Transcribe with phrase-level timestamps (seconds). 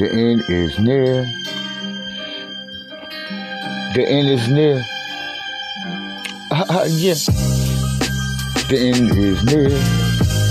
[0.00, 1.24] The end is near.
[3.94, 4.76] The end is near.
[6.88, 7.12] yeah.
[8.70, 9.68] The end is near.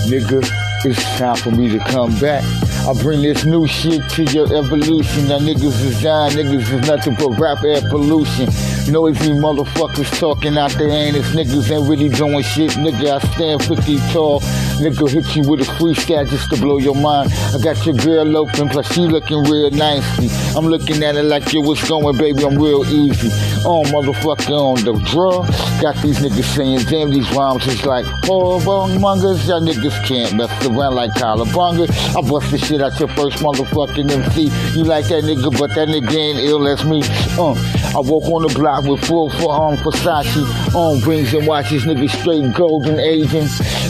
[0.05, 0.47] Nigga,
[0.85, 2.43] it's time for me to come back.
[2.85, 5.29] I bring this new shit to your evolution.
[5.29, 8.49] That niggas is dying, niggas is nothing but rap air pollution.
[8.87, 11.35] Noisy motherfuckers talking out their anus.
[11.35, 12.71] Niggas ain't really doing shit.
[12.71, 14.39] Nigga, I stand 50 tall.
[14.79, 17.31] Nigga hit you with a freestyle just to blow your mind.
[17.53, 20.29] I got your girl open, plus she looking real nicely.
[20.55, 22.43] I'm looking at it like, yo, what's going, baby?
[22.45, 23.29] I'm real easy.
[23.65, 25.43] Oh, motherfucker on the draw.
[25.81, 29.47] Got these niggas saying, damn, these rhymes is like mongers.
[29.47, 31.89] Y'all niggas can't mess around like Calabunga.
[32.15, 34.43] I bust the shit out your first motherfucking MC.
[34.77, 37.01] You like that nigga, but that nigga ain't ill as me.
[37.37, 37.53] Uh,
[37.95, 42.11] I walk on the block with full for um Versace on rings and watches, niggas
[42.21, 43.47] straight golden Asian.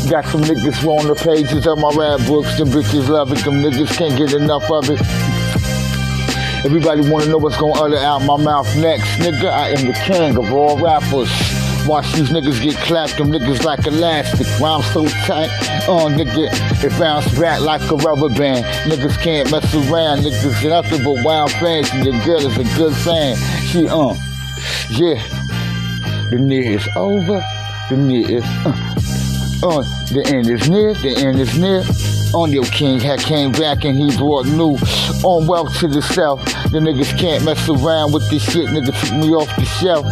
[0.09, 2.57] Got some niggas on the pages of my rap books.
[2.57, 3.43] Them bitches love it.
[3.43, 4.99] Them niggas can't get enough of it.
[6.65, 9.07] Everybody wanna know what's gonna utter out my mouth next.
[9.19, 11.29] Nigga, I am the king of all rappers.
[11.87, 14.45] Watch these niggas get clapped, them niggas like elastic.
[14.59, 15.49] Rhyme so tight,
[15.87, 16.49] oh nigga,
[16.83, 18.65] it bounce back like a rubber band.
[18.91, 21.89] Niggas can't mess around, niggas nothing but wild fans.
[21.93, 23.37] And your girl is a good fan.
[23.65, 24.13] She, uh,
[24.89, 25.21] yeah,
[26.29, 27.43] the near is over,
[27.89, 28.95] the near is, uh.
[29.61, 31.83] Uh, the end is near, the end is near.
[32.33, 34.77] On your king had came back and he brought new
[35.21, 36.45] on wealth to the south.
[36.71, 40.05] The niggas can't mess around with this shit, nigga took me off the shelf.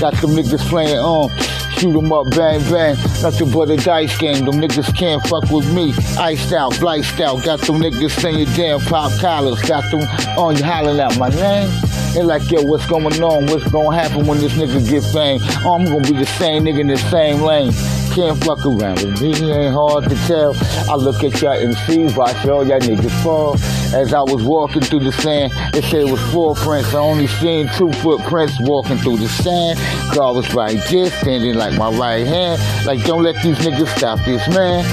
[0.00, 1.28] Got some niggas playing on.
[1.76, 2.96] Shoot 'em up, bang, bang.
[3.20, 4.46] Nothing but a dice game.
[4.46, 5.92] Them niggas can't fuck with me.
[6.18, 7.44] Iced out, bliced out.
[7.44, 9.60] Got them niggas saying damn pop collars.
[9.62, 10.00] Got them
[10.38, 11.93] on you hollering out my name.
[12.14, 13.46] They like, yo, what's going on?
[13.46, 15.40] What's gonna happen when this nigga get fame?
[15.64, 17.72] Oh, I'm gonna be the same nigga in the same lane
[18.14, 19.30] can't fuck around with me.
[19.32, 20.54] It ain't hard to tell.
[20.88, 23.54] I look at y'all MCs, watch all y'all niggas fall.
[23.92, 26.94] As I was walking through the sand, they said it was footprints.
[26.94, 29.78] I only seen two footprints walking through the sand.
[30.14, 32.62] Car was right there, standing like my right hand.
[32.86, 34.84] Like, don't let these niggas stop this, man.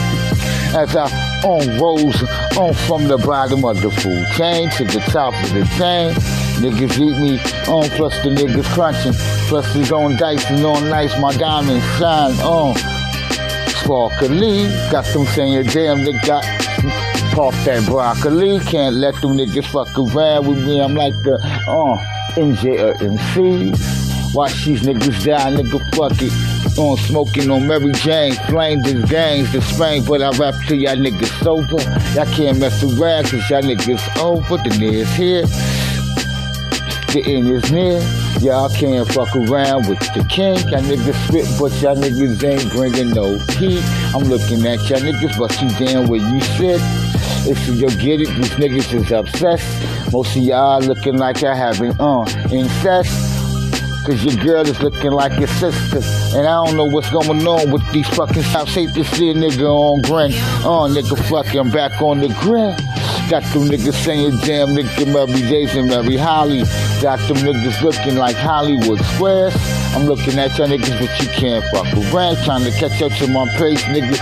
[0.76, 2.24] As I on rose
[2.58, 6.14] on from the bottom of the food chain to the top of the chain.
[6.62, 7.40] Niggas eat me
[7.72, 9.14] on, plus the niggas crunching.
[9.48, 12.76] Plus he's on dice and on nice, my diamonds shine on.
[13.82, 16.44] Sparkly, got them saying, damn, they got
[17.32, 18.60] pop that broccoli.
[18.60, 20.80] Can't let them niggas fuck around with me.
[20.82, 22.00] I'm like the, uh, or
[22.38, 24.01] MC.
[24.34, 26.80] Watch these niggas die, nigga, fuck it.
[26.80, 30.96] On smoking on Mary Jane, flames and gangs, the Spain, but I rap to y'all
[30.96, 31.82] niggas sober.
[32.16, 35.44] Y'all can't mess around, cause y'all niggas over, the near's here.
[37.12, 38.00] The end is near.
[38.40, 40.56] Y'all can't fuck around with the king.
[40.70, 43.84] Y'all niggas spit, but y'all niggas ain't bringing no heat.
[44.16, 46.80] I'm looking at y'all niggas, but you damn where you sit.
[47.50, 50.14] If you get it, these niggas is obsessed.
[50.14, 53.31] Most of y'all looking like y'all having uh incest.
[54.06, 56.02] Cause your girl is looking like your sister.
[56.36, 58.74] And I don't know what's going on with these fucking stops.
[58.74, 60.32] Hate to see a nigga on grin.
[60.66, 62.76] Oh, nigga fucking back on the grin.
[63.30, 66.64] Got them niggas saying, damn, nigga, Mary Jason, Mary Holly.
[67.02, 69.54] Got them niggas looking like Hollywood squares.
[69.94, 72.38] I'm looking at y'all niggas, but you can't fuck around.
[72.44, 74.18] Trying to catch up to my pace, nigga.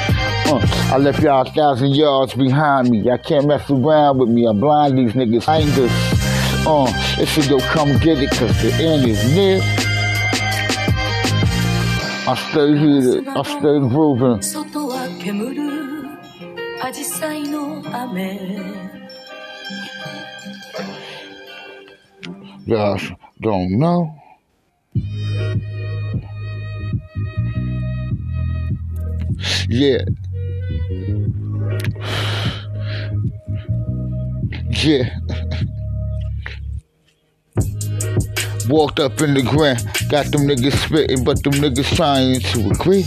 [0.51, 2.99] Uh, I left y'all a thousand yards behind me.
[2.99, 4.45] Y'all can't mess around with me.
[4.45, 5.47] I blind these niggas.
[5.47, 5.91] Angers.
[6.66, 9.60] Uh, they said, yo, come get it, cause the end is near.
[12.26, 14.40] I stay here, I stay grooving.
[14.42, 15.62] 外は煙る
[16.80, 18.84] 紫陽花の雨
[22.66, 22.98] Y'all
[23.42, 24.08] don't know.
[29.68, 30.04] Yeah.
[34.70, 35.10] Yeah.
[38.69, 43.03] Walked up in the ground, got them niggas spitting, but them niggas trying to agree.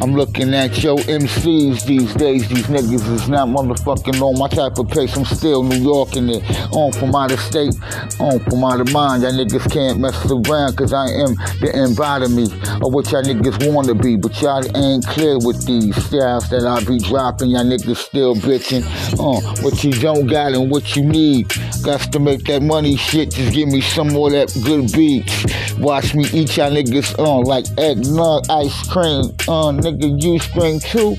[0.00, 2.48] I'm looking at your MCs these days.
[2.48, 5.16] These niggas is not motherfucking on my type of pace.
[5.16, 6.44] I'm still New York in it.
[6.72, 7.74] On from out of state,
[8.20, 9.24] on from out of mind.
[9.24, 13.94] Y'all niggas can't mess around cause I am the embodiment of what y'all niggas wanna
[13.94, 14.16] be.
[14.16, 17.50] But y'all ain't clear with these styles that I be dropping.
[17.50, 18.84] Y'all niggas still bitching.
[19.18, 21.52] Uh, what you don't got and what you need.
[21.82, 23.32] Got to make that money shit.
[23.32, 25.44] Just give me some more that good beats.
[25.78, 29.34] Watch me eat y'all niggas on like eggnog, ice cream.
[29.48, 31.16] Uh, nigga, you spring too.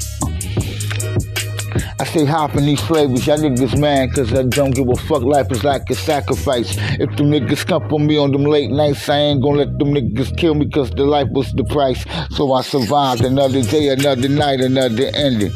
[2.00, 5.52] I say hopping these flavors, y'all niggas mad cause I don't give a fuck, life
[5.52, 6.76] is like a sacrifice.
[7.00, 9.90] If them niggas come for me on them late nights, I ain't gonna let them
[9.90, 12.04] niggas kill me cause the life was the price.
[12.32, 15.52] So I survived another day, another night, another ending.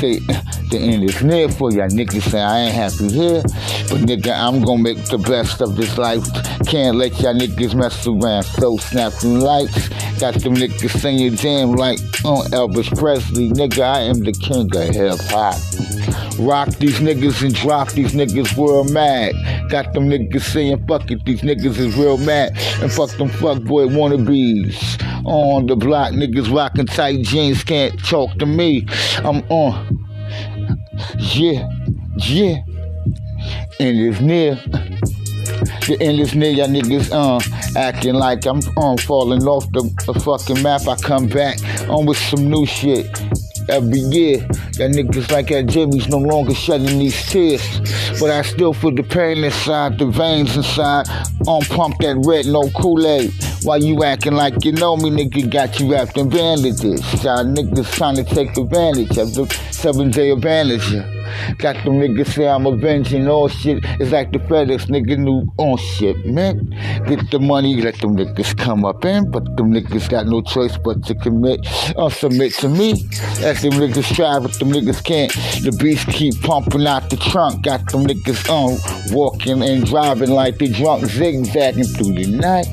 [0.00, 0.40] Say, uh,
[0.72, 3.42] The end is near for y'all niggas say I ain't happy here.
[3.90, 6.24] But nigga, I'm gonna make the best of this life.
[6.66, 8.44] Can't let y'all niggas mess around.
[8.44, 9.90] So snap lights.
[10.22, 13.50] Got them niggas singing damn like on Elvis Presley.
[13.50, 15.56] Nigga, I am the king of hip hop.
[16.38, 19.32] Rock these niggas and drop these niggas real mad.
[19.68, 22.52] Got them niggas saying fuck it, these niggas is real mad.
[22.80, 25.02] And fuck them fuckboy wannabes.
[25.26, 28.86] On the block, niggas rocking tight jeans can't talk to me.
[29.24, 30.06] I'm on.
[31.18, 31.68] Yeah,
[32.18, 32.58] yeah.
[33.80, 34.56] And it's near.
[35.86, 37.40] The endless y'all niggas uh
[37.76, 40.86] acting like I'm um falling off the, the fucking map.
[40.86, 41.58] I come back
[41.88, 43.06] on with some new shit
[43.68, 44.38] every year.
[44.78, 47.62] That niggas like that Jimmy's no longer shedding these tears.
[48.20, 51.08] But I still feel the pain inside, the veins inside.
[51.46, 53.32] On pump that red, no Kool-Aid.
[53.64, 55.50] Why you acting like you know me, nigga?
[55.50, 57.02] Got you wrapped in bandages.
[57.24, 61.11] Y'all niggas trying to take advantage of the seven day advantage.
[61.58, 63.80] Got them niggas say I'm avenging all shit.
[64.00, 66.70] It's like the FedEx nigga knew on shit, man.
[67.06, 70.76] Get the money, let them niggas come up in, but them niggas got no choice
[70.78, 72.92] but to commit or submit to me.
[73.40, 75.32] As them niggas strive, but them niggas can't.
[75.62, 77.64] The beast keep pumping out the trunk.
[77.64, 78.78] Got them niggas on
[79.14, 82.66] walking and driving like they drunk, zigzagging through the night.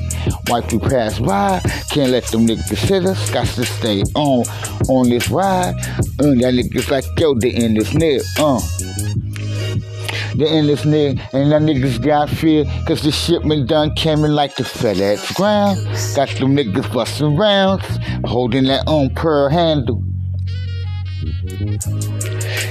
[0.48, 3.30] White you pass by, can't let them niggas hit us.
[3.30, 4.44] Got to stay on
[4.88, 5.74] on this ride.
[6.18, 8.20] Uh, that niggas like yo, the end is near.
[8.38, 8.60] Uh.
[10.36, 14.54] The endless nigga, and that niggas got fear, cause the shipment done came in like
[14.54, 15.84] the FedEx ground.
[16.14, 17.84] Got them niggas busting rounds,
[18.24, 20.02] holding that on pearl handle.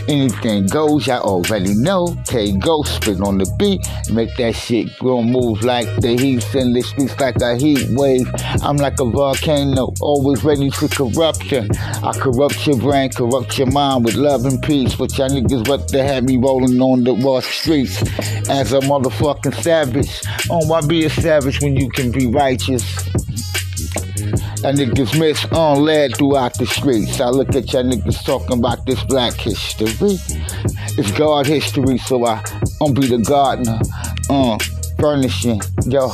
[0.10, 2.16] Anything goes, y'all already know.
[2.26, 6.74] K go spit on the beat, make that shit go move like the heat in
[6.74, 8.28] the streets like a heat wave.
[8.64, 11.70] I'm like a volcano, always ready to corruption.
[11.78, 14.96] I corrupt your brain, corrupt your mind with love and peace.
[14.96, 18.02] But y'all niggas what they had me rolling on the raw streets
[18.50, 20.24] as a motherfucking savage.
[20.50, 22.84] Oh, why be a savage when you can be righteous?
[24.62, 27.22] That niggas miss on lead throughout the streets.
[27.22, 29.94] I look at y'all niggas talking about this black history.
[30.98, 32.44] It's God history, so I
[32.80, 33.80] don't be the gardener.
[34.30, 34.58] Uh,
[35.00, 36.14] furnishing, yo.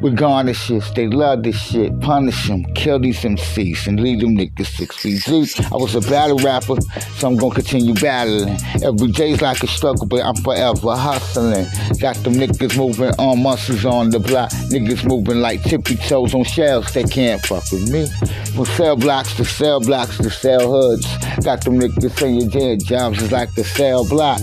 [0.00, 2.00] With garnishes, they love this shit.
[2.00, 5.72] Punish them, kill these MCs, and leave them niggas six feet deep.
[5.72, 6.80] I was a battle rapper,
[7.16, 8.56] so I'm gonna continue battling.
[8.82, 11.66] Every day's like a struggle, but I'm forever hustling.
[12.00, 14.50] Got them niggas moving on muscles on the block.
[14.70, 18.06] Niggas moving like tippy toes on shelves, they can't fuck with me.
[18.54, 21.06] From cell blocks to cell blocks to cell hoods.
[21.44, 24.40] Got them niggas saying dead jobs is like the cell block.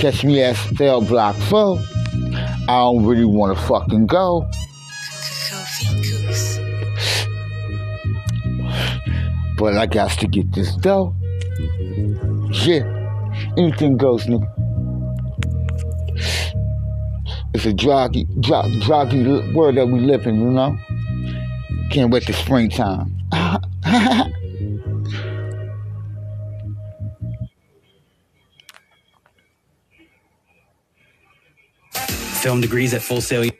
[0.00, 1.78] Catch me at cell block four.
[2.68, 4.50] I don't really wanna fucking go.
[9.58, 11.14] But I got to get this dough.
[12.52, 12.86] Yeah,
[13.56, 14.46] anything goes, nigga.
[17.54, 20.78] It's a droggy, drog, droggy world that we live in, you know?
[21.90, 23.16] Can't wait to springtime.
[32.42, 33.50] Film degrees at Full Sail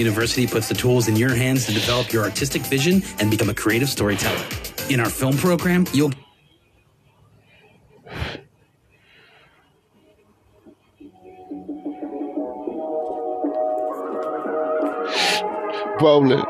[0.00, 3.54] University puts the tools in your hands to develop your artistic vision and become a
[3.54, 4.42] creative storyteller.
[4.88, 6.12] In our film program, you'll
[16.00, 16.42] Rolling.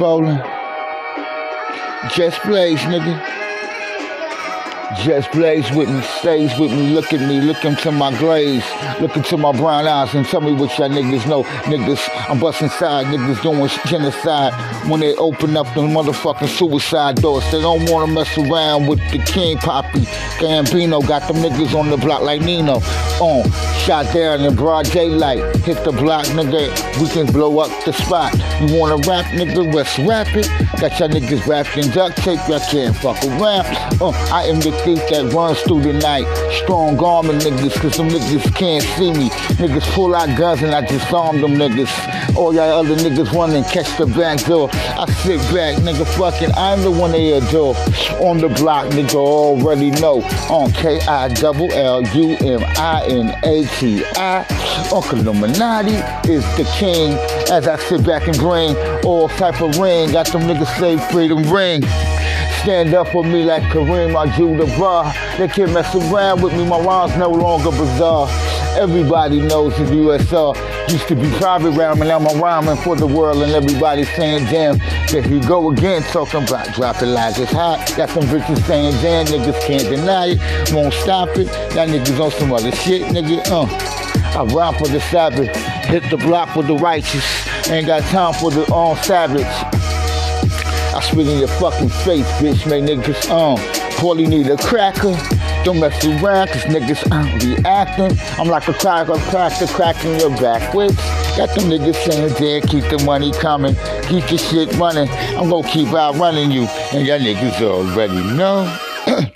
[0.00, 0.38] Rolling.
[2.16, 3.37] Just blaze, nigga.
[4.96, 8.64] Just blaze with me, stays with me, look at me, look into my glaze,
[9.02, 11.42] look into my brown eyes and tell me what y'all niggas know.
[11.64, 14.54] Niggas, I'm busting side, niggas doing genocide
[14.88, 17.44] when they open up the motherfucking suicide doors.
[17.52, 20.06] They don't wanna mess around with the King Poppy.
[20.40, 22.80] Gambino got them niggas on the block like Nino.
[23.20, 25.56] On, shot there in broad daylight.
[25.56, 28.32] Hit the block, nigga, we can blow up the spot.
[28.62, 30.48] You wanna rap, nigga, let's rap it.
[30.80, 33.66] Got y'all niggas wrapped in duct tape, y'all can't fuck around.
[34.00, 36.26] Uh, I am the thief that runs through the night.
[36.62, 39.30] Strong arming niggas, cause them niggas can't see me.
[39.58, 41.88] Niggas pull out guns and I disarm them niggas.
[42.36, 44.70] All y'all other niggas run and catch the back door.
[44.72, 47.74] I sit back, nigga, fucking, I'm the one they adore.
[48.20, 50.22] On the block, nigga, already know.
[50.48, 52.58] On K-I double L-U-M-I-N-A-T-I.
[54.92, 55.96] Uncle Illuminati
[56.30, 57.18] is the king.
[57.50, 60.12] As I sit back and bring all type of ring.
[60.12, 61.82] Got them niggas say freedom ring.
[62.62, 64.56] Stand up for me like Kareem Abdul
[65.38, 68.28] They can't mess around with me, my rhymes no longer bizarre.
[68.78, 70.54] Everybody knows the USR
[70.90, 74.78] used to be private rhyming, now I'm rhyming for the world and everybody saying damn.
[75.08, 77.92] There you go again talking about dropping like it's hot.
[77.96, 81.46] Got some bitches saying damn, niggas can't deny it, won't stop it.
[81.74, 83.42] That niggas on some other shit, nigga.
[83.50, 83.66] Uh,
[84.38, 85.54] I rhyme for the Sabbath,
[85.86, 87.24] hit the block for the righteous.
[87.68, 89.44] Ain't got time for the on um, savage.
[90.94, 93.87] I spit in your fucking face, bitch, make niggas um.
[93.98, 95.16] Paulie need a cracker.
[95.64, 98.16] Don't mess around, cause niggas uh, be acting.
[98.38, 100.96] I'm like a cracker, cracker, cracking your back backwards.
[101.36, 105.08] Got them niggas saying, there, keep the money coming, keep the shit running.
[105.36, 106.62] I'm gonna keep out running you,
[106.92, 108.72] and y'all niggas already know.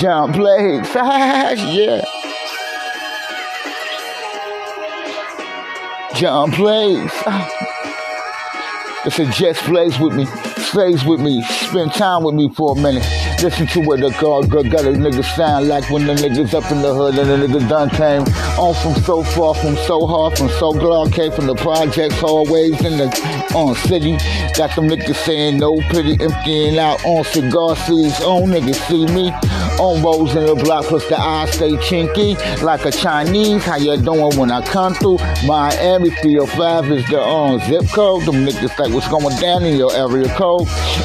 [0.00, 2.04] John Blades, yeah.
[6.14, 7.12] John Blades.
[9.02, 10.26] It's a Jets plays with me,
[10.70, 13.04] stays with me, spend time with me for a minute.
[13.42, 16.80] Listen to what the God got a nigga sound like when the niggas up in
[16.80, 18.22] the hood and the niggas done came
[18.58, 22.80] on from so far, from so hard, from so glad came from the projects always
[22.84, 23.08] in the
[23.54, 24.12] on city.
[24.54, 28.20] Got them niggas saying no pity, emptying out on cigar seeds.
[28.20, 29.30] On niggas see me
[29.80, 33.64] on rolls in the block, plus the eyes stay chinky like a Chinese.
[33.64, 35.18] How you doing when I come through?
[35.46, 38.24] Miami 305 is the uh, zip code.
[38.24, 40.59] Them niggas like what's going down in your area code.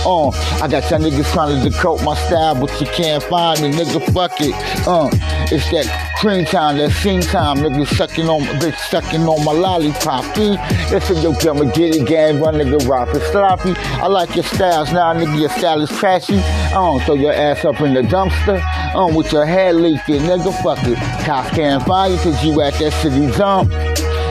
[0.06, 3.62] On, uh, I got some niggas trying to decode my style, but you can't find
[3.62, 4.14] me, nigga.
[4.14, 4.54] Fuck it.
[4.88, 5.10] Uh,
[5.52, 10.26] it's that cream time, that scene time, nigga sucking on, bitch sucking on my lollipop.
[10.38, 13.74] It's a yo, I'ma get it, gang, run, nigga, rock it sloppy.
[13.76, 15.40] I like your styles now, nigga.
[15.40, 16.40] Your style is trashy.
[16.40, 18.62] Uh, throw your ass up in the dumpster.
[18.96, 20.54] Um, with your head leaking, nigga.
[20.64, 20.98] Fuck it.
[21.26, 23.72] Cops can't find you cause you at that city dump.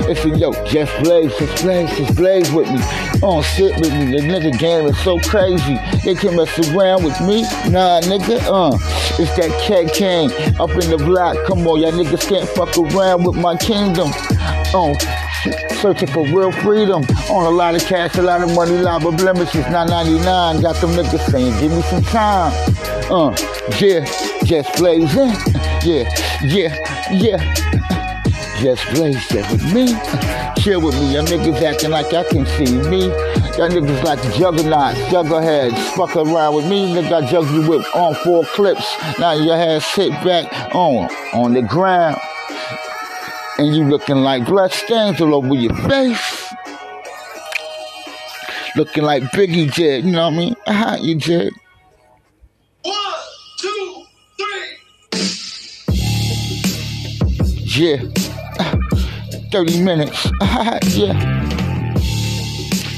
[0.06, 2.80] It's a yo, Jeff Blaze, just Blaze, just Blaze with me.
[3.24, 4.04] On sit with me.
[4.12, 5.78] The nigga game is so crazy.
[6.04, 7.40] They can mess around with me.
[7.72, 8.76] Nah, nigga, uh.
[9.16, 11.36] It's that cat king up in the block.
[11.46, 14.10] Come on, y'all niggas can't fuck around with my kingdom.
[14.76, 14.92] Oh,
[15.80, 17.02] searching for real freedom.
[17.30, 19.64] On a lot of cash, a lot of money, lot of blemishes.
[19.70, 20.60] 999.
[20.60, 22.52] Got them niggas saying, give me some time.
[23.08, 23.30] Uh,
[23.80, 24.04] yeah,
[24.44, 25.32] just blazing.
[25.82, 26.12] Yeah,
[26.42, 26.76] yeah,
[27.10, 27.54] yeah.
[28.60, 30.43] Just blaze that with me.
[30.64, 31.12] Chill with me.
[31.12, 33.08] Y'all niggas acting like y'all can see me.
[33.58, 35.78] Y'all niggas like juggernauts, juggerheads.
[35.90, 36.90] Fuck around with me.
[36.90, 38.96] Nigga, I jug you with on four clips.
[39.18, 42.18] Now your ass sit back on, on the ground.
[43.58, 46.54] And you looking like blood stains all over your face.
[48.74, 50.56] Looking like Biggie did, you know what I mean?
[50.66, 51.52] How you did.
[52.84, 52.96] One,
[53.58, 54.04] two,
[54.38, 54.78] three.
[57.66, 59.03] Yeah.
[59.54, 60.28] 30 minutes.
[60.96, 61.14] yeah.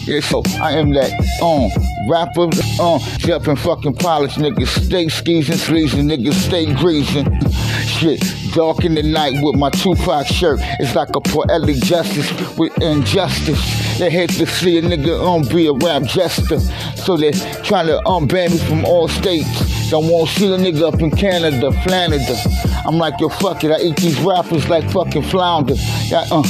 [0.06, 1.68] Yeah, so I am that um
[2.08, 2.48] rapper,
[2.80, 5.12] um jumping fucking polish niggas, stay and
[5.60, 7.26] sleeves niggas stay greasing.
[7.86, 8.22] Shit,
[8.54, 10.60] dark in the night with my Tupac shirt.
[10.80, 13.98] It's like a poetic justice with injustice.
[13.98, 16.58] They hate to see a nigga um be a rap jester.
[17.04, 17.32] So they
[17.64, 19.90] trying to unban me from all states.
[19.90, 22.65] Don't want to see a nigga up in Canada, Florida.
[22.86, 23.72] I'm like, yo, fuck it.
[23.72, 25.74] I eat these rappers like fucking flounder.
[26.08, 26.42] Got, uh,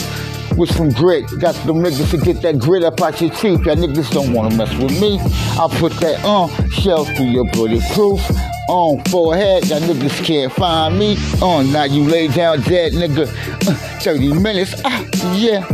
[0.57, 1.25] with some grit.
[1.41, 3.65] Got them niggas to get that grit up out your teeth.
[3.65, 5.19] Y'all niggas don't wanna mess with me.
[5.59, 8.21] I'll put that on uh, shell through your bulletproof.
[8.69, 11.17] On forehead, y'all niggas can't find me.
[11.41, 13.27] On uh, now you lay down dead, nigga.
[13.69, 15.65] Uh, 30 minutes, ah, yeah.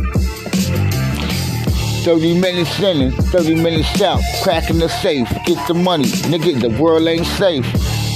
[2.05, 7.07] 30 minutes in 30 minutes out, cracking the safe, get the money, nigga, the world
[7.07, 7.65] ain't safe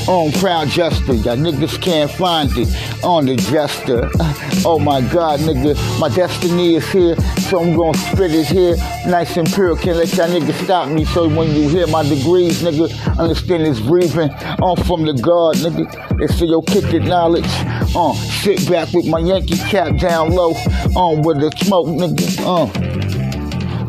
[0.08, 1.14] on Proud Jester.
[1.14, 2.68] Y'all niggas can't find it
[3.04, 4.10] on the Jester.
[4.64, 7.14] Oh my God, nigga, my destiny is here,
[7.50, 8.74] so I'm gonna spit it here.
[9.06, 11.04] Nice and pure, can't let y'all niggas stop me.
[11.04, 16.18] So when you hear my degrees, nigga, understand it's breathing on from the God, nigga.
[16.18, 17.44] They say yo, kick it knowledge.
[17.94, 20.52] Uh, sit back with my Yankee cap down low,
[20.96, 23.04] on uh, with the smoke, nigga.
[23.04, 23.05] Uh.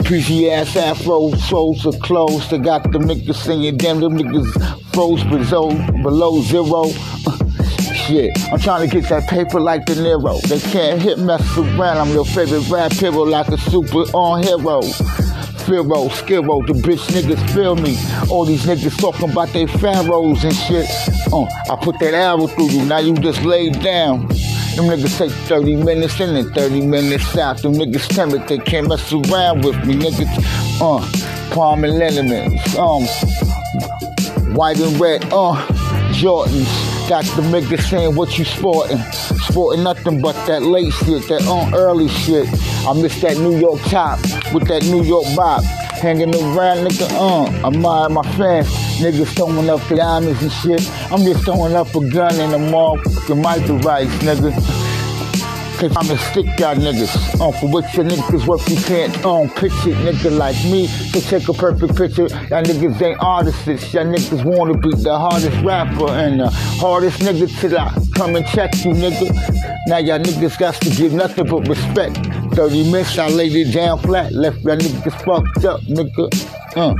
[0.08, 2.54] Preachy ass afro, souls are closed.
[2.54, 4.48] I got the niggas singing, damn them niggas
[4.94, 5.72] froze below,
[6.02, 6.86] below zero.
[7.94, 10.42] Shit, I'm trying to get that paper like De Niro.
[10.44, 11.98] They can't hit mess around.
[11.98, 14.82] I'm your favorite rap hero like a super on hero.
[15.68, 17.98] Pharaoh, Skiro, the bitch niggas feel me.
[18.32, 20.90] All these niggas talking about they pharaohs and shit.
[21.34, 24.30] Uh, I put that arrow through you, now you just laid down.
[24.78, 27.64] Them niggas take 30 minutes in and 30 minutes out.
[27.64, 30.30] Them niggas timid, they can't mess around with me, niggas.
[30.80, 32.78] Uh, palm and liniments.
[32.78, 33.08] Um,
[34.54, 35.56] White and red, uh,
[36.14, 37.10] Jordans.
[37.10, 39.00] Got the niggas saying what you sporting.
[39.50, 42.48] Sporting nothing but that late shit, that uh, early shit.
[42.86, 44.20] I miss that New York top
[44.54, 45.64] with that New York bop.
[45.98, 48.68] Hanging around, nigga, uh, I'm mind my fans.
[49.00, 50.90] Niggas throwing up diamonds and shit.
[51.12, 54.88] I'm just throwing up a gun and a motherfucking microvice, nigga.
[55.78, 57.40] Cause I'm a stick y'all niggas.
[57.40, 61.48] Um, for what your niggas work, you can't um picture nigga like me to take
[61.50, 62.28] a perfect picture.
[62.50, 63.94] Y'all niggas ain't artists.
[63.94, 68.48] Y'all niggas wanna be the hardest rapper and the hardest nigga till I come and
[68.48, 69.30] check you, nigga.
[69.86, 72.37] Now y'all niggas got to give nothing but respect.
[72.58, 76.28] 30 minutes, I laid it down flat, left y'all niggas fucked up, nigga.
[76.76, 76.96] Uh,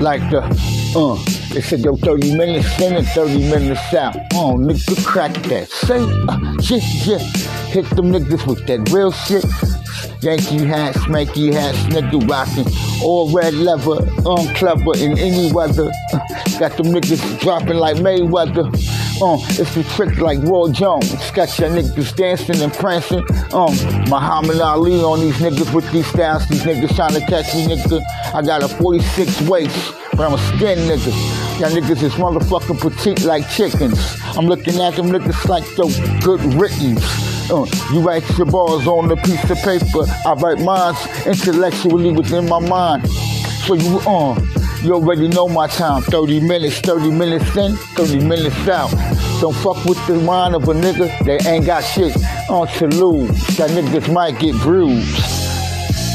[0.00, 0.40] like the,
[0.96, 1.52] uh.
[1.52, 4.16] They said, yo, 30 minutes in and 30 minutes out.
[4.32, 5.68] Oh, nigga, crack that.
[5.68, 7.18] Say, uh, shit, yeah.
[7.68, 9.44] Hit them niggas with that real shit.
[10.20, 12.66] Yankee hats, smanky hats, nigga rockin'.
[13.02, 15.90] All red leather, um, clever in any weather.
[16.58, 18.66] Got them niggas dropping like Mayweather.
[19.22, 21.12] Um, it's a trick like Roy Jones.
[21.32, 23.24] Got your niggas dancing and prancing.
[23.52, 23.74] Um,
[24.08, 26.46] Muhammad Ali on these niggas with these styles.
[26.48, 28.00] These niggas trying to catch me, nigga.
[28.34, 31.12] I got a 46 waist, but I'm a skin nigga.
[31.60, 33.98] Y'all niggas is motherfucking petite like chickens.
[34.36, 37.37] I'm looking at them niggas like the good riddance.
[37.50, 40.04] Uh, you write your bars on a piece of paper.
[40.26, 40.94] I write mine
[41.26, 43.08] intellectually within my mind.
[43.64, 44.38] So you uh,
[44.82, 46.02] you already know my time.
[46.02, 48.90] 30 minutes, 30 minutes in, 30 minutes out.
[49.40, 52.14] Don't fuck with the mind of a nigga that ain't got shit
[52.50, 53.28] on to lose.
[53.56, 55.18] That niggas might get bruised.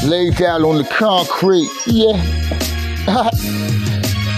[0.04, 2.20] Laid down on the concrete, yeah.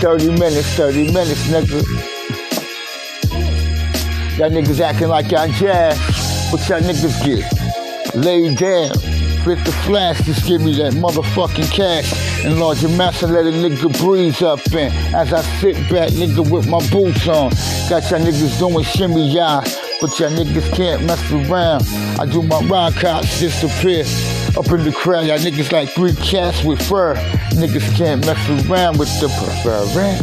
[0.00, 1.82] 30 minutes, 30 minutes, nigga.
[4.38, 5.98] Y'all niggas acting like y'all jazz,
[6.50, 7.76] but y'all niggas get
[8.16, 8.90] Lay down.
[9.44, 12.44] Fit the flash, just give me that motherfucking cash.
[12.44, 14.90] And large amounts and let a nigga breeze up in.
[15.14, 17.50] As I sit back, nigga, with my boots on.
[17.90, 19.60] Got y'all niggas doing shimmy y'all,
[20.00, 21.84] but y'all niggas can't mess around.
[22.18, 24.04] I do my rock cops disappear.
[24.56, 27.14] Up in the crowd, y'all niggas like three cats with fur.
[27.50, 29.28] Niggas can't mess around with the
[29.62, 30.22] preference.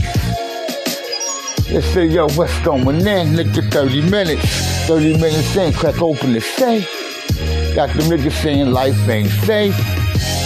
[1.68, 3.36] They say, yo, what's going in?
[3.36, 4.73] Nigga, 30 minutes.
[4.88, 6.86] 30 minutes in, crack open the safe.
[7.74, 9.78] Got them niggas saying life ain't safe.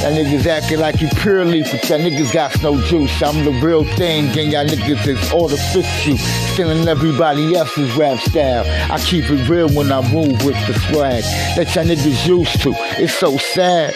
[0.02, 3.22] Y'all niggas acting like you purely, but y'all niggas got no juice.
[3.24, 6.18] I'm the real thing, and y'all niggas is artificial.
[6.54, 8.64] Stealing everybody else's rap style.
[8.92, 11.24] I keep it real when I move with the swag.
[11.56, 12.74] That y'all niggas used to.
[13.02, 13.96] It's so sad.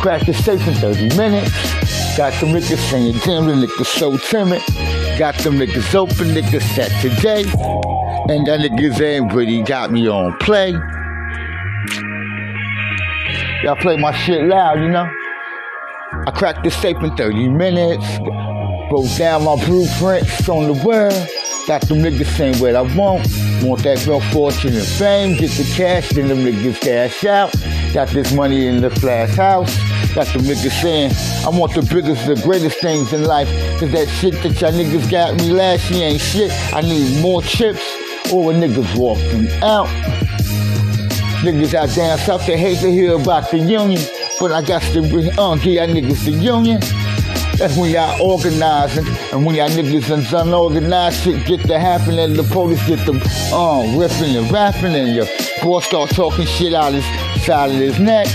[0.00, 1.52] Crack the safe in 30 minutes.
[2.16, 4.62] Got them niggas saying, damn, the niggas so timid.
[5.18, 7.95] Got them niggas open, niggas set today.
[8.28, 10.72] And that niggas ain't really got me on play.
[13.62, 15.08] Y'all play my shit loud, you know?
[16.26, 18.04] I cracked the safe in 30 minutes.
[18.90, 21.14] Broke down my blueprints on the world.
[21.68, 23.28] Got them niggas saying what I want.
[23.62, 25.36] Want that real fortune and fame.
[25.36, 27.54] Get the cash, then them niggas cash out.
[27.94, 29.76] Got this money in the flash house.
[30.14, 31.12] Got them niggas saying,
[31.44, 33.48] I want the biggest, the greatest things in life.
[33.78, 36.50] Cause that shit that y'all niggas got me last year ain't shit.
[36.74, 38.05] I need more chips.
[38.32, 39.86] Or a niggas walking out.
[41.42, 44.02] Niggas out down south, they hate to hear about the union.
[44.40, 45.00] But I got to
[45.38, 46.80] uh, give y'all niggas the union.
[47.56, 52.36] That's when y'all organizing, and when y'all niggas and unorganized shit get to happen, and
[52.36, 55.26] the police get them uh, ripping and rapping, and your
[55.62, 57.04] boy start talking shit out his
[57.46, 58.26] side of his neck.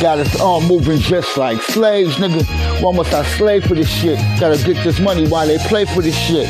[0.00, 2.44] Got us all moving just like slaves, nigga.
[2.82, 4.18] Why must I slave for this shit?
[4.38, 6.48] Gotta get this money while they play for this shit.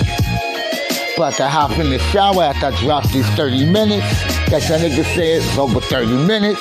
[1.17, 4.05] About to hop in the shower after I drop these 30 minutes.
[4.51, 6.61] Got your niggas say it's over 30 minutes.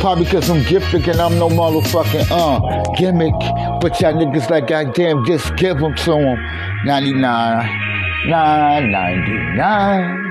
[0.00, 2.58] Probably cause I'm gifted and I'm no motherfucking uh
[2.94, 3.34] gimmick.
[3.80, 6.38] But y'all niggas like goddamn just give them to them.
[6.86, 7.20] 99,
[8.26, 10.22] 999.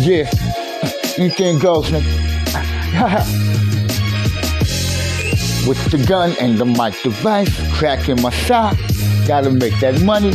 [0.00, 0.28] Yeah,
[1.16, 3.71] anything goes, nigga.
[5.66, 8.76] With the gun and the mic device, cracking my sock.
[9.26, 10.32] Gotta make that money.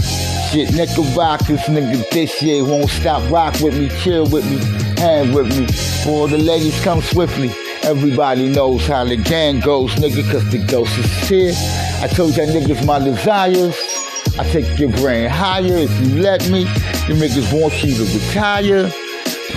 [0.50, 3.30] Shit, knickerbockers, nigga, this year won't stop.
[3.30, 4.58] Rock with me, chill with me,
[4.96, 5.68] hang with me.
[6.04, 7.52] For the ladies come swiftly.
[7.84, 11.54] Everybody knows how the gang goes, nigga, cause the ghost is here.
[12.02, 13.76] I told y'all niggas my desires.
[14.40, 16.62] I take your brain higher if you let me.
[16.62, 18.90] You niggas want you to retire.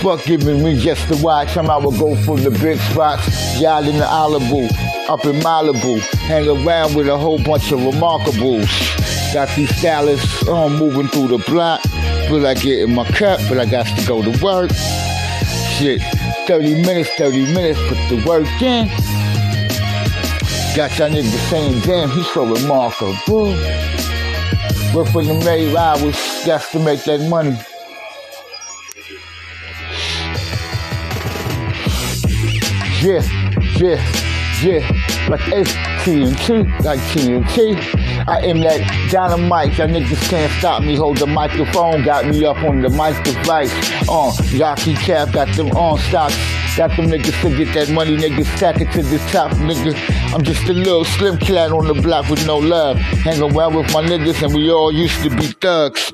[0.01, 1.55] Fuck giving me just to watch.
[1.55, 3.61] I'm out to go for the big spots.
[3.61, 4.67] Y'all in the Malibu,
[5.11, 5.99] up in Malibu.
[6.29, 8.65] Hang around with a whole bunch of remarkables.
[9.33, 11.81] Got these stylists um, moving through the block.
[12.29, 14.71] Feel like getting my cut, but I got to go to work.
[15.75, 16.01] Shit,
[16.47, 18.87] 30 minutes, 30 minutes, put the work in.
[20.77, 23.49] Got y'all niggas saying, damn, he's so remarkable.
[24.95, 27.57] Work for the eight hours, got to make that money.
[33.01, 33.23] Yeah,
[33.77, 34.30] yeah,
[34.63, 34.79] yeah.
[35.29, 35.71] Like it's
[36.03, 38.27] TNT, like TNT.
[38.27, 40.95] I am that dynamite, y'all niggas can't stop me.
[40.95, 43.71] Hold the microphone, got me up on the mic device.
[44.09, 46.35] Uh, Yaki Cap got them on stocks.
[46.77, 49.93] Got them niggas to get that money, niggas stack it to the top, nigga.
[50.33, 52.97] I'm just a little slim cat on the block with no love.
[52.97, 56.11] Hang around with my niggas and we all used to be thugs.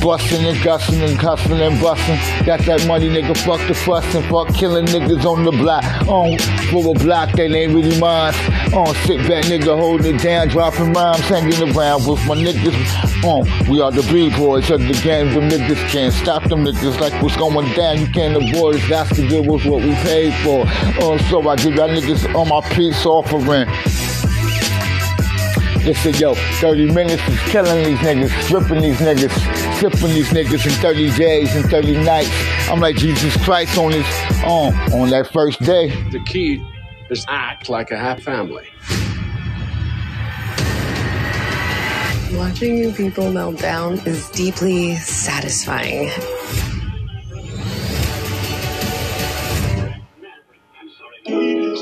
[0.00, 2.18] Bustin' and gussin' and cussing and bustin'.
[2.46, 5.84] Got that money, nigga, fuck the fussin', fuck killing niggas on the block.
[6.08, 6.38] On
[6.70, 8.32] for a block that ain't really mine.
[8.72, 13.24] On sit back, nigga, holding it down, dropping rhymes, hanging around with my niggas.
[13.24, 17.12] On we are the B-boys of the game, the niggas can't stop them niggas like
[17.22, 17.98] what's going down.
[17.98, 20.64] You can't avoid it, that's the deal with what we paid for.
[21.02, 23.68] Oh, so I give y'all niggas on my peace offering.
[25.84, 30.66] They said, yo, 30 minutes is killing these niggas, stripping these niggas, stripping these niggas
[30.66, 32.30] in 30 days and 30 nights.
[32.68, 34.06] I'm like Jesus Christ on this,
[34.44, 35.88] on, on that first day.
[36.10, 36.62] The key
[37.08, 38.68] is act like a half family.
[42.36, 46.10] Watching you people melt down is deeply satisfying.
[51.26, 51.80] This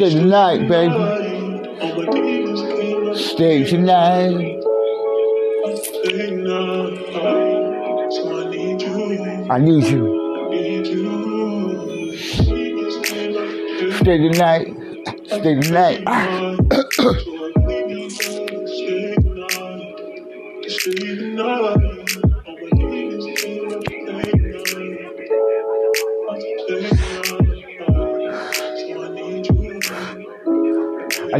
[0.00, 0.94] Stay tonight, baby.
[3.14, 4.56] Stay tonight.
[9.50, 10.02] I need you,
[14.00, 14.74] Stay tonight.
[15.26, 17.26] Stay tonight.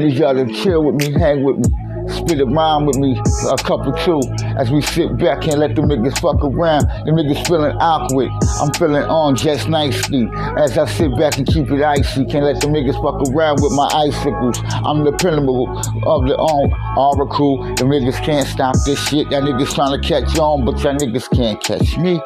[0.01, 1.69] need y'all to chill with me, hang with me,
[2.09, 4.21] spit a rhyme with me, a couple two,
[4.59, 6.83] as we sit back and let them niggas fuck around.
[7.05, 8.31] The niggas feeling awkward.
[8.61, 10.29] I'm feeling on just nicely.
[10.57, 13.73] As I sit back and keep it icy, can't let them niggas fuck around with
[13.73, 14.59] my icicles.
[14.85, 15.69] I'm the pinnacle
[16.07, 17.63] of the um, oracle.
[17.77, 19.31] The niggas can't stop this shit.
[19.31, 22.21] Y'all niggas trying to catch on, but y'all niggas can't catch me.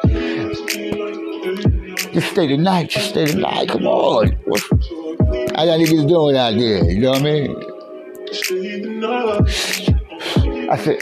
[2.13, 3.67] Just stay the night, just stay the night.
[3.69, 4.31] Come on.
[4.45, 4.61] What,
[5.55, 6.83] how y'all niggas doing out there?
[6.91, 7.55] You know what I mean?
[10.69, 10.99] I said,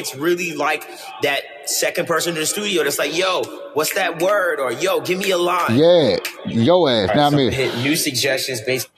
[0.00, 0.88] it's really like
[1.22, 3.42] that second person in the studio that's like, yo,
[3.74, 4.58] what's that word?
[4.58, 5.76] Or yo, give me a line.
[5.76, 7.50] yeah, yo ass, right, not so me.
[7.52, 8.88] hit new suggestions based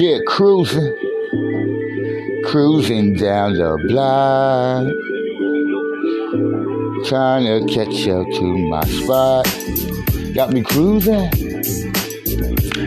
[0.00, 0.92] Yeah, cruising.
[2.46, 4.86] Cruising down the block.
[7.08, 9.46] Trying to catch up to my spot.
[10.34, 11.30] Got me cruising.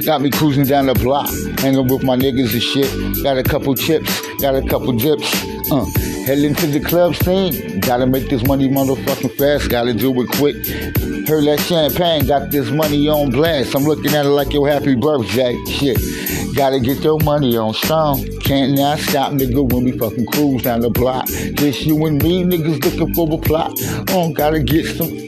[0.05, 1.29] Got me cruising down the block.
[1.59, 3.23] Hanging with my niggas and shit.
[3.23, 4.21] Got a couple chips.
[4.39, 5.33] Got a couple dips.
[5.71, 5.85] Uh,
[6.27, 7.79] heading to the club scene.
[7.79, 9.69] Gotta make this money motherfucking fast.
[9.69, 10.57] Gotta do it quick.
[11.25, 12.27] Heard that champagne.
[12.27, 13.73] Got this money on blast.
[13.73, 15.57] I'm looking at it like your happy birthday.
[15.67, 15.97] Shit.
[16.53, 18.27] Gotta get your money on strong.
[18.41, 21.27] Can't now stop, nigga, when we fucking cruise down the block.
[21.27, 23.71] Just you and me, niggas looking for a plot.
[24.09, 25.26] Oh, gotta get some.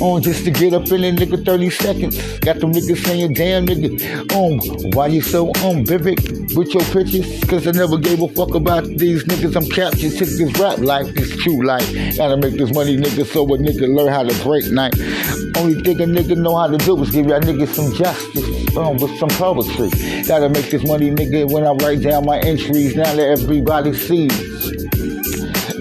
[0.00, 2.38] On just to get up in it, nigga, 30 seconds.
[2.40, 3.90] Got them niggas saying, damn, nigga,
[4.34, 4.58] um,
[4.92, 6.18] why you so um vivid
[6.56, 7.42] with your pictures?
[7.44, 10.12] Cause I never gave a fuck about these niggas I'm captured.
[10.12, 11.86] Took this rap life, this true life.
[12.16, 14.94] Gotta make this money, nigga, so a nigga learn how to break night.
[15.56, 18.96] Only thing a nigga know how to do is give y'all niggas some justice, um,
[18.96, 19.90] with some poetry.
[20.26, 24.32] Gotta make this money, nigga, when I write down my entries, now that everybody sees.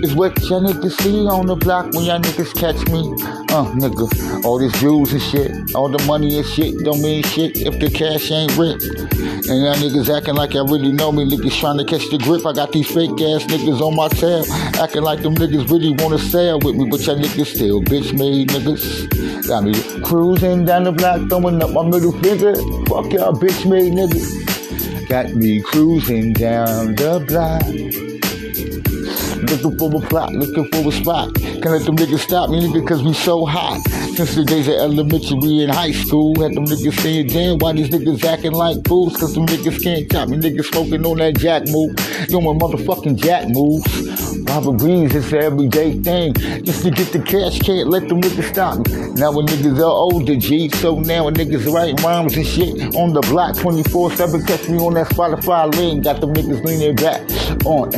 [0.03, 3.32] It's what y'all niggas see on the block when y'all niggas catch me.
[3.53, 4.09] Uh, nigga,
[4.43, 7.87] all this jewels and shit, all the money and shit don't mean shit if the
[7.87, 8.81] cash ain't rip.
[8.81, 12.47] And y'all niggas acting like y'all really know me, niggas trying to catch the grip.
[12.47, 14.43] I got these fake ass niggas on my tail,
[14.81, 18.49] acting like them niggas really wanna sail with me, but y'all niggas still bitch made
[18.49, 19.47] niggas.
[19.47, 22.55] Got me cruising down the block, throwing up my middle finger.
[22.89, 25.07] Fuck y'all bitch made niggas.
[25.07, 28.22] Got me cruising down the block.
[28.53, 31.33] Looking for a plot, looking for a spot.
[31.35, 33.81] Can't let them niggas stop me, nigga, cause we so hot.
[34.15, 37.89] Since the days of elementary in high school, had them niggas saying, damn, why these
[37.89, 39.17] niggas acting like fools?
[39.17, 41.95] Cause them niggas can't top me, niggas smoking on that jack move,
[42.27, 44.32] doing motherfucking jack moves.
[44.43, 46.33] Robert Breeze, it's an everyday thing.
[46.63, 49.13] Just to get the cash, can't let them niggas stop me.
[49.13, 53.13] Now when niggas are older, G, so now when niggas writing rhymes and shit on
[53.13, 56.03] the block 24-7, catch me on that Spotify link.
[56.03, 57.21] Got them niggas leaning back
[57.65, 57.91] on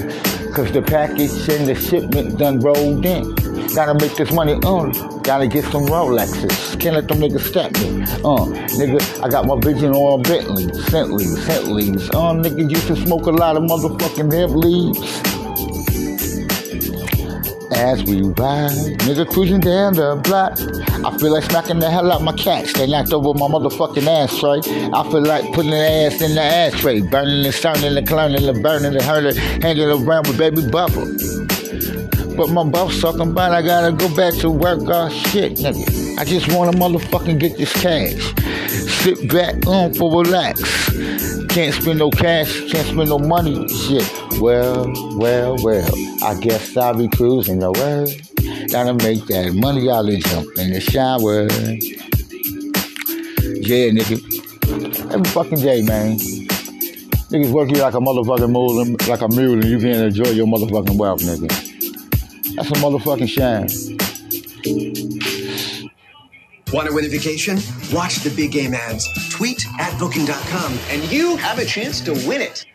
[0.53, 3.35] Cause the package and the shipment done rolled in.
[3.75, 4.85] Gotta make this money, uh.
[5.19, 6.79] Gotta get some Rolexes.
[6.79, 8.03] Can't let them niggas step me.
[8.23, 8.47] Uh,
[8.79, 12.09] nigga, I got my vision on Bentley, Bentleys, Bentleys.
[12.11, 15.34] Uh, nigga used to smoke a lot of motherfucking hemp leaves.
[17.75, 18.71] As we ride,
[19.03, 20.57] nigga cruising down the block.
[21.05, 22.71] I feel like smacking the hell out my cats.
[22.73, 24.59] They knocked over my motherfucking ashtray.
[24.93, 27.01] I feel like putting their ass in the ashtray.
[27.01, 29.35] Burning and starting and clowning and burning and hurting.
[29.61, 31.05] Hanging around with baby bubble.
[32.37, 34.79] But my boss talking about I gotta go back to work.
[34.87, 36.17] Oh shit, nigga.
[36.17, 38.33] I just wanna motherfucking get this cash.
[39.03, 40.61] Sit back on for relax.
[41.55, 43.65] Can't spend no cash, can't spend no money.
[43.69, 44.03] Shit.
[44.41, 45.89] Well, well, well.
[46.21, 48.09] I guess I'll be cruising the world.
[48.69, 51.43] Gotta make that money and jump in the shower.
[53.63, 54.19] Yeah, nigga.
[55.13, 56.17] Every fucking day, man.
[57.29, 60.47] Niggas work you like a motherfucking mule, like a mule, and you can't enjoy your
[60.47, 61.47] motherfucking wealth, nigga.
[62.57, 65.14] That's a motherfucking shame.
[66.73, 67.57] Want to win a vacation?
[67.93, 69.07] Watch the big game ads.
[69.29, 72.65] Tweet at booking.com and you have a chance to win it.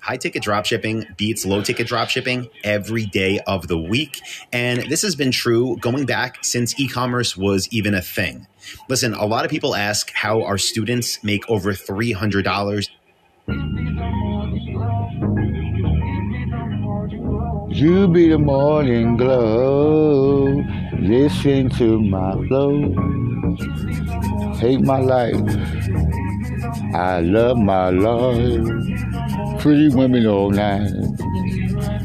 [0.00, 4.20] high ticket drop shipping beats low ticket drop shipping every day of the week.
[4.52, 8.46] And this has been true going back since e commerce was even a thing.
[8.88, 12.88] Listen, a lot of people ask how our students make over $300.
[17.70, 20.64] You be the morning glow.
[21.00, 22.92] Listen to my flow.
[24.56, 25.36] Hate my life.
[26.92, 29.60] I love my life.
[29.60, 30.90] Pretty women all night.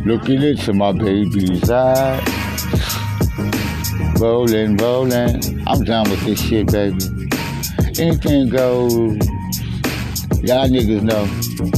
[0.05, 2.21] Looking into my baby's eyes.
[4.19, 5.63] Rolling, rolling.
[5.67, 7.03] I'm done with this shit, baby.
[7.99, 9.17] Anything goes.
[10.43, 11.73] Y'all niggas know.